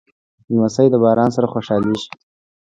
لمسی 0.53 0.87
د 0.91 0.95
باران 1.03 1.29
سره 1.35 1.47
خوشحالېږي. 1.53 2.09